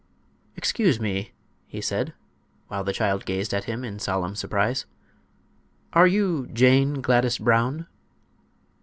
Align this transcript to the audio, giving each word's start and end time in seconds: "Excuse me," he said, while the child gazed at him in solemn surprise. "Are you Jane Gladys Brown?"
"Excuse 0.55 0.99
me," 0.99 1.31
he 1.67 1.79
said, 1.79 2.15
while 2.69 2.83
the 2.83 2.91
child 2.91 3.23
gazed 3.23 3.53
at 3.53 3.65
him 3.65 3.83
in 3.85 3.99
solemn 3.99 4.35
surprise. 4.35 4.87
"Are 5.93 6.07
you 6.07 6.47
Jane 6.51 7.01
Gladys 7.03 7.37
Brown?" 7.37 7.85